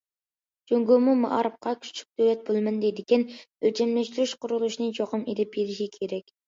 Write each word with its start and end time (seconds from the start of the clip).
جۇڭگومۇ 0.71 1.13
مائارىپتا 1.25 1.75
كۈچلۈك 1.83 2.09
دۆلەت 2.21 2.43
بولىمەن 2.49 2.81
دەيدىكەن، 2.87 3.29
ئۆلچەملەشتۈرۈش 3.43 4.37
قۇرۇلۇشىنى 4.43 4.93
چوقۇم 5.01 5.29
ئېلىپ 5.33 5.59
بېرىشى 5.59 5.95
كېرەك. 6.01 6.39